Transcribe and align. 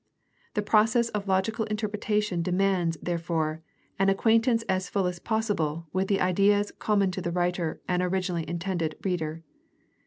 The 0.55 0.63
process 0.63 1.09
of 1.09 1.27
logical 1.27 1.65
interpretation 1.65 2.41
demands, 2.41 2.97
therefore, 3.03 3.61
an 3.99 4.09
acquaintance 4.09 4.63
as 4.63 4.89
full 4.89 5.05
as 5.05 5.19
possible 5.19 5.85
with 5.93 6.07
the 6.07 6.19
ideas 6.21 6.71
common 6.79 7.11
to 7.11 7.21
the 7.21 7.29
writer 7.29 7.79
and 7.87 8.01
originally 8.01 8.49
intended 8.49 8.95
reader. 9.03 9.43